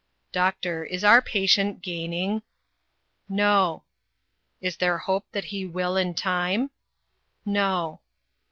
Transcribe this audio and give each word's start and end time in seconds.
"Doctor, 0.31 0.83
is 0.83 1.03
our 1.03 1.21
patient 1.21 1.83
gaining?" 1.83 2.41
No." 3.43 3.83
"Is 4.59 4.77
there 4.77 4.97
hope 4.97 5.27
that 5.31 5.43
he 5.53 5.63
will 5.63 5.95
in 5.95 6.15
time?" 6.15 6.71
"No." 7.45 7.99